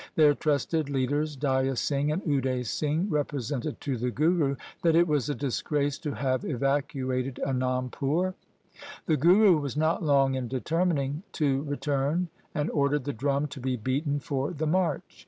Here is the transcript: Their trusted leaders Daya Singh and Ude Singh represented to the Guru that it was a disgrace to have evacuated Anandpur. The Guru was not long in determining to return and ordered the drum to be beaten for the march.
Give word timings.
Their 0.15 0.33
trusted 0.33 0.89
leaders 0.89 1.37
Daya 1.37 1.77
Singh 1.77 2.11
and 2.11 2.25
Ude 2.27 2.65
Singh 2.65 3.07
represented 3.07 3.79
to 3.81 3.97
the 3.97 4.09
Guru 4.09 4.55
that 4.81 4.95
it 4.95 5.07
was 5.07 5.29
a 5.29 5.35
disgrace 5.35 5.99
to 5.99 6.13
have 6.13 6.43
evacuated 6.43 7.39
Anandpur. 7.45 8.33
The 9.05 9.17
Guru 9.17 9.59
was 9.59 9.77
not 9.77 10.01
long 10.01 10.33
in 10.33 10.47
determining 10.47 11.21
to 11.33 11.61
return 11.65 12.29
and 12.55 12.71
ordered 12.71 13.03
the 13.03 13.13
drum 13.13 13.45
to 13.49 13.59
be 13.59 13.75
beaten 13.77 14.19
for 14.19 14.49
the 14.53 14.65
march. 14.65 15.19